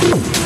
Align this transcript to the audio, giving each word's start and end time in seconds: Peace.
Peace. 0.00 0.39